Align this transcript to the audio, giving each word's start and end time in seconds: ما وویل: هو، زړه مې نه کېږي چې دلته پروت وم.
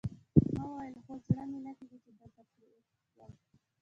ما 0.55 0.63
وویل: 0.67 0.95
هو، 1.05 1.13
زړه 1.25 1.43
مې 1.49 1.59
نه 1.65 1.71
کېږي 1.77 1.97
چې 2.03 2.11
دلته 2.19 2.41
پروت 2.49 2.85
وم. 3.17 3.31